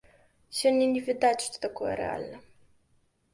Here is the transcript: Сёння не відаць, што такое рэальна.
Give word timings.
Сёння 0.59 0.87
не 0.93 1.01
відаць, 1.09 1.43
што 1.49 1.61
такое 1.67 1.93
рэальна. 2.01 2.37